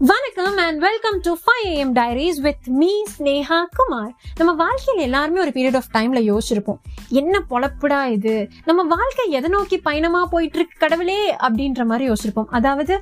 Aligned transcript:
வணக்கம் 0.00 0.56
and 0.56 0.78
welcome 0.78 1.20
to 1.20 1.32
five 1.34 1.68
AM 1.68 1.92
diaries 1.92 2.40
with 2.40 2.66
me 2.66 3.02
Sneha 3.18 3.64
Kumar 3.76 4.14
நம்ம 4.36 4.52
வாழ்க்கையில் 4.52 5.02
எல்லாருமே 5.04 5.40
ஒரு 5.40 5.50
பீரியட் 5.50 5.76
ஆஃப் 5.76 5.88
டைம்ல 5.94 6.20
யோசிச்சிருப்போம். 6.30 6.78
என்ன 7.08 7.42
பொழப்புடா 7.50 8.06
இது? 8.06 8.48
நம்ம 8.64 8.82
வாழ்க்கை 8.82 9.30
எதை 9.30 9.50
நோக்கி 9.50 9.78
பயணமா 9.78 10.24
போயிட்டு 10.24 10.58
இருக்கு 10.58 10.78
கடவுளே 10.78 11.34
அப்படின்ற 11.34 11.84
மாதிரி 11.84 12.10
யோசிச்சிருப்போம். 12.10 12.46
அதாவது 12.50 13.00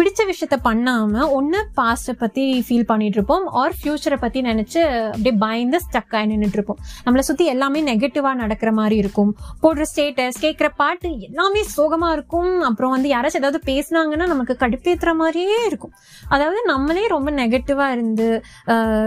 பிடிச்ச 0.00 0.20
விஷயத்த 0.28 0.56
பண்ணாம 0.66 1.22
ஒன்னு 1.38 1.58
பாஸ்ட 1.78 2.12
பத்தி 2.20 2.42
ஃபீல் 2.66 2.86
பண்ணிட்டு 2.90 3.16
இருப்போம் 3.18 3.44
ஆர் 3.62 3.74
ஃபியூச்சரை 3.78 4.16
பத்தி 4.22 4.40
நினைச்சு 4.46 4.80
அப்படியே 5.08 5.34
பயந்து 5.42 5.78
ஸ்டக் 5.86 6.14
ஆகி 6.18 6.28
நின்றுட்டு 6.30 6.56
இருப்போம் 6.58 6.78
நம்மளை 7.06 7.22
சுத்தி 7.28 7.44
எல்லாமே 7.52 7.80
நெகட்டிவா 7.88 8.30
நடக்கிற 8.42 8.70
மாதிரி 8.78 8.96
இருக்கும். 9.02 9.30
போடுற 9.62 9.84
ஸ்டேட்டஸ் 9.90 10.38
கேட்குற 10.44 10.68
பாட்டு 10.80 11.08
எல்லாமே 11.28 11.64
சோகமா 11.74 12.08
இருக்கும். 12.16 12.52
அப்புறம் 12.68 12.94
வந்து 12.94 13.10
யாராச்சும் 13.14 13.42
ஏதாவது 13.42 13.60
பேசுனாங்கன்னா 13.70 14.28
நமக்கு 14.32 14.56
கடுப்பேத்துற 14.62 15.12
மாதிரியே 15.20 15.58
இருக்கும். 15.70 15.92
அதாவது 16.36 16.62
நம்மளே 16.72 17.04
ரொம்ப 17.14 17.30
நெகட்டிவா 17.40 17.88
இருந்து 17.96 18.28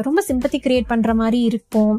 ரொம்ப 0.10 0.20
சிம்பத்தி 0.30 0.60
கிரியேட் 0.68 0.92
பண்ற 0.94 1.16
மாதிரி 1.22 1.42
இருப்போம். 1.50 1.98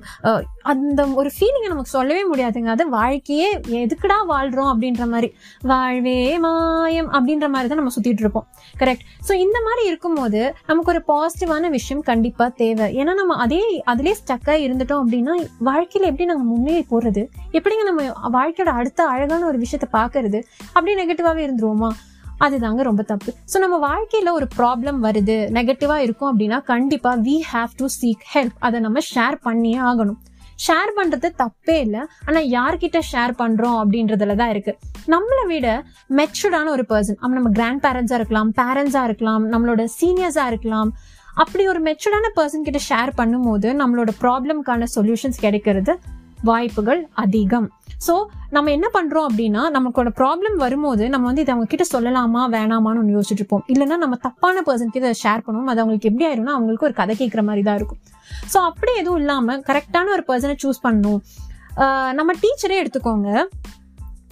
அந்த 0.75 1.01
ஒரு 1.21 1.33
ஃபீலிங்கை 1.37 1.73
நமக்கு 1.75 1.95
சொல்லவே 1.97 2.23
முடியாதுங்க. 2.31 2.71
அது 2.77 2.87
வாழ்க்கையே 2.99 3.51
எதுக்குடா 3.83 4.21
வாழ்றோம் 4.33 4.71
அப்படின்ற 4.75 5.05
மாதிரி. 5.15 5.31
வாழ்வே 5.73 6.19
மாயம் 6.47 7.11
அப்படின்ற 7.17 7.49
மாதிரி 7.57 7.69
தான் 7.73 7.83
நம்ம 7.83 7.95
சுத்திட்டு 7.99 8.25
இருப்போம் 8.27 8.49
கரெக்ட் 8.85 9.05
ஸோ 9.29 9.33
இந்த 9.45 9.59
மாதிரி 9.67 9.83
இருக்கும்போது 9.91 10.41
நமக்கு 10.71 10.91
ஒரு 10.95 11.03
பாசிட்டிவான 11.11 11.71
விஷயம் 11.77 12.03
கண்டிப்பா 12.11 12.47
தேவை. 12.63 12.89
ஏன்னா 13.01 13.13
நம்ம 13.21 13.37
அதே 13.45 13.61
அதிலே 13.93 14.13
ஸ்டக்காக 14.21 14.59
இருந்துட்டோம் 14.65 15.03
அப்படின்னா 15.03 15.35
வாழ்க்கையில 15.71 16.09
எப்படி 16.11 16.27
நம்ம 16.31 16.43
முன்னேறி 16.55 16.85
போறது? 16.91 17.23
எப்படிங்க 17.59 17.85
நம்ம 17.91 18.03
வாழ்க்கையோட 18.39 18.73
அடுத்த 18.81 19.07
அழகான 19.13 19.47
ஒரு 19.51 19.61
விஷயத்த 19.65 19.89
பார்க்கறது? 19.99 20.41
அப்படியே 20.75 20.97
நெகட்டிவாகவே 21.01 21.45
இருந்துருவோமா? 21.47 21.91
அதுதாங்க 22.45 22.83
ரொம்ப 22.83 23.03
தப்பு. 23.11 23.31
ஸோ 23.53 23.57
நம்ம 23.65 23.77
வாழ்க்கையில 23.89 24.31
ஒரு 24.33 24.47
ப்ராப்ளம் 24.59 24.99
வருது 25.07 25.37
நெகட்டிவா 25.59 25.97
இருக்கும் 26.07 26.31
அப்படின்னா 26.31 26.59
கண்டிப்பா 26.73 27.11
we 27.27 27.37
have 27.53 27.75
to 27.77 27.87
seek 27.99 28.25
help 28.35 28.57
அதை 28.59 28.81
நம்ம 28.81 29.01
ஷேர் 29.13 29.37
பண்ணியே 29.49 29.81
ஆகணும். 29.91 30.19
ஷேர் 30.67 30.91
பண்றது 30.99 31.29
தப்பே 31.43 31.77
இல்லை. 31.87 32.03
ஆனா 32.27 32.41
யார்கிட்ட 32.57 33.01
ஷேர் 33.13 33.35
பண்றோம் 33.43 33.79
அப்படின்றதுல 33.83 34.37
தான் 34.43 34.53
இருக்கு. 34.55 34.75
நம்மளை 35.15 35.45
விட 35.53 35.69
மெச்சூர்டான 36.19 36.71
ஒரு 36.77 36.87
பர்சன் 36.93 37.21
அவன் 37.23 37.39
நம்ம 37.39 37.53
கிராண்ட் 37.59 37.83
பேரண்ட்ஸா 37.87 38.19
இருக்கலாம் 38.21 38.53
பேரண்ட்ஸா 38.61 39.03
இருக்கலாம் 39.05 39.45
நம்மளோட 39.53 39.85
சீனியர்ஸா 40.01 40.47
இருக்கலாம். 40.47 40.93
அப்படி 41.43 41.69
ஒரு 41.69 41.81
மெச்சூர்டான 41.83 42.31
பர்சன் 42.37 42.67
கிட்ட 42.67 42.81
ஷேர் 42.91 43.11
பண்ணும்போது 43.21 43.71
நம்மளோட 43.83 44.11
ப்ராப்ளம்க்கான 44.23 44.87
சொல்யூஷன்ஸ் 44.97 45.41
கிடைக்கிறது 45.45 45.95
வாய்ப்புகள் 46.51 47.09
அதிகம். 47.25 47.67
ஸோ 48.07 48.15
நம்ம 48.57 48.71
என்ன 48.77 48.87
பண்ணுறோம் 48.97 49.27
அப்படின்னா 49.29 49.63
நமக்கோட 49.77 50.11
ப்ராப்ளம் 50.21 50.57
வரும்போது 50.65 51.05
நம்ம 51.15 51.27
வந்து 51.31 51.45
இதை 51.45 51.53
அவங்க 51.55 51.69
கிட்ட 51.73 51.85
சொல்லலாமா 51.93 52.43
வேணாமான்னு 52.57 53.01
ஒன்று 53.03 53.17
யோசிச்சுட்டு 53.17 53.43
இருப்போம். 53.43 53.65
இல்லைன்னா 53.75 53.99
நம்ம 54.05 54.19
தப்பான 54.27 54.63
பர்சன் 54.69 54.95
கிட்ட 54.97 55.13
ஷேர் 55.23 55.45
பண்ணுவோம் 55.47 55.71
அது 55.73 55.83
அவங்களுக்கு 55.85 56.11
எப்படி 56.11 56.27
ஆயிரும்னா 56.31 56.57
அவங்களுக்கு 56.59 56.89
ஒரு 56.89 56.97
கதை 57.01 57.17
கேட்குற 57.23 57.43
மாதிரி 57.49 57.65
தான் 57.69 57.79
இருக்கும். 57.81 58.01
ஸோ 58.53 58.59
அப்படி 58.71 58.95
எதுவும் 59.03 59.21
இல்லாமல் 59.23 59.63
கரெக்டான 59.71 60.13
ஒரு 60.17 60.25
பர்சனை 60.31 60.57
சூஸ் 60.65 60.85
பண்ணணும். 60.87 61.23
நம்ம 62.19 62.33
டீச்சரே 62.43 62.77
எடுத்துக்கோங்க. 62.83 63.31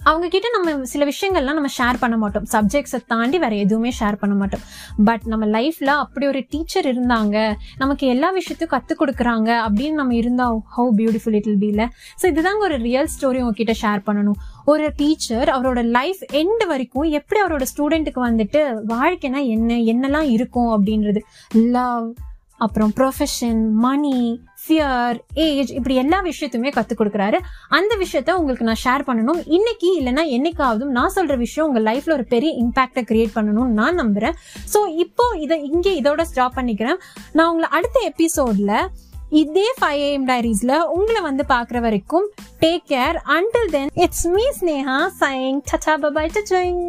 அவங்க 0.09 0.27
கிட்ட 0.33 0.47
நம்ம 0.55 0.85
சில 0.91 1.03
விஷயங்கள்லாம் 1.09 1.57
நம்ம 1.59 1.69
ஷேர் 1.75 1.99
பண்ண 2.01 2.15
மாட்டோம். 2.21 2.45
சப்ஜெக்ட்ஸை 2.53 2.99
தாண்டி 3.11 3.37
வேற 3.43 3.53
எதுவுமே 3.63 3.91
ஷேர் 3.99 4.17
பண்ண 4.21 4.35
மாட்டோம். 4.39 4.63
பட் 5.07 5.23
நம்ம 5.33 5.45
லைஃப்ல 5.57 5.91
அப்படி 6.03 6.25
ஒரு 6.31 6.41
டீச்சர் 6.53 6.87
இருந்தாங்க. 6.91 7.35
நமக்கு 7.81 8.07
எல்லா 8.13 8.29
விஷயத்தையும் 8.39 8.73
கற்றுக் 8.73 9.01
கொடுக்குறாங்க 9.01 9.49
அப்படின்னு 9.67 9.99
நம்ம 10.01 10.15
இருந்தா 10.15 10.47
how 10.77 10.91
beautiful 10.99 11.37
it 11.39 11.47
will 11.49 11.61
feel 11.65 11.85
so 12.21 12.25
இதுதாங்க 12.33 12.63
ஒரு 12.69 12.77
ரியல் 12.87 13.09
ஸ்டோரி 13.15 13.41
உங்ககிட்ட 13.45 13.75
ஷேர் 13.83 14.03
பண்ணணும். 14.09 14.39
ஒரு 14.73 14.85
டீச்சர் 14.99 15.49
அவரோட 15.55 15.83
லைஃப் 15.97 16.21
எண்ட் 16.41 16.65
வரைக்கும் 16.73 17.09
எப்படி 17.21 17.41
அவரோட 17.45 17.65
ஸ்டூடெண்ட்டுக்கு 17.71 18.21
வந்துட்டு 18.29 18.61
வாழ்க்கைனா 18.93 19.41
என்ன 19.55 19.79
என்னெல்லாம் 19.93 20.29
இருக்கும் 20.35 20.71
அப்படின்றது. 20.75 21.21
லவ் 21.77 22.05
அப்புறம் 22.65 22.91
ப்ரொஃபஷன் 22.97 23.61
மணி 23.85 24.17
ஃபியர் 24.63 25.17
ஏஜ் 25.45 25.71
இப்படி 25.77 25.95
எல்லா 26.01 26.19
விஷயத்தையுமே 26.27 26.71
கற்றுக் 26.75 26.99
கொடுக்குறாரு. 26.99 27.37
அந்த 27.77 27.93
விஷயத்த 28.03 28.35
உங்களுக்கு 28.39 28.67
நான் 28.69 28.81
ஷேர் 28.83 29.05
பண்ணணும். 29.07 29.39
இன்னைக்கு 29.57 29.87
இல்லைன்னா 29.99 30.23
என்னைக்காவதும் 30.35 30.93
நான் 30.97 31.15
சொல்ற 31.15 31.35
விஷயம் 31.45 31.67
உங்க 31.69 31.81
லைஃப்ல 31.89 32.15
ஒரு 32.17 32.25
பெரிய 32.33 32.51
இம்பாக்டை 32.63 33.03
கிரியேட் 33.09 33.35
பண்ணணும்னு 33.37 33.79
நான் 33.81 33.99
நம்புறேன். 34.01 34.37
ஸோ 34.73 34.81
இப்போ 35.05 35.25
இதை 35.45 35.57
இங்கே 35.71 35.93
இதோட 36.01 36.23
ஸ்டாப் 36.31 36.57
பண்ணிக்கிறேன். 36.59 36.99
நான் 37.37 37.49
உங்களை 37.53 37.69
அடுத்த 37.79 37.99
எபிசோட்ல 38.11 38.73
இதே 39.41 39.67
ஃபைவ் 39.77 39.99
ஏஎம் 40.07 40.27
டைரிஸ்ல 40.29 40.73
உங்களை 40.95 41.21
வந்து 41.27 41.43
பார்க்குற 41.53 41.77
வரைக்கும் 41.85 42.27
take 42.63 42.85
care 42.91 43.17
until 43.37 43.71
then 43.75 43.89
it's 44.05 44.27
me 44.35 44.45
Sneha 44.59 44.99
saying 45.23 45.57
டச்சா 45.71 45.95
பபாய் 46.03 46.33
டச்சிங் 46.35 46.83